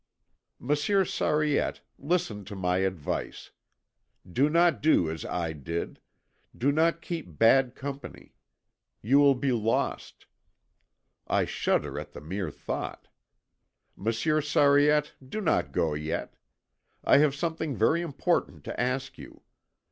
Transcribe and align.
Monsieur 0.57 1.05
Sariette, 1.05 1.81
listen 1.99 2.43
to 2.45 2.55
my 2.55 2.77
advice. 2.77 3.51
Do 4.27 4.49
not 4.49 4.81
do 4.81 5.11
as 5.11 5.23
I 5.25 5.53
did 5.53 5.99
do 6.57 6.71
not 6.71 7.03
keep 7.03 7.37
bad 7.37 7.75
company. 7.75 8.33
You 9.03 9.19
will 9.19 9.35
be 9.35 9.51
lost. 9.51 10.25
I 11.27 11.45
shudder 11.45 11.99
at 11.99 12.13
the 12.13 12.19
mere 12.19 12.49
thought. 12.49 13.09
Monsieur 13.95 14.41
Sariette, 14.41 15.11
do 15.23 15.39
not 15.39 15.71
go 15.71 15.93
yet. 15.93 16.33
I 17.03 17.19
have 17.19 17.35
something 17.35 17.75
very 17.75 18.01
important 18.01 18.63
to 18.63 18.79
ask 18.81 19.19
you. 19.19 19.43